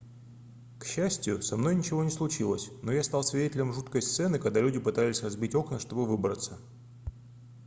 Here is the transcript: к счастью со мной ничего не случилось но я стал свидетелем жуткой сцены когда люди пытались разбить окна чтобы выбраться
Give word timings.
к 0.79 0.85
счастью 0.85 1.43
со 1.43 1.57
мной 1.57 1.75
ничего 1.75 2.03
не 2.03 2.09
случилось 2.09 2.71
но 2.81 2.91
я 2.91 3.03
стал 3.03 3.23
свидетелем 3.23 3.71
жуткой 3.71 4.01
сцены 4.01 4.39
когда 4.39 4.59
люди 4.59 4.79
пытались 4.79 5.21
разбить 5.21 5.53
окна 5.53 5.77
чтобы 5.77 6.07
выбраться 6.07 6.57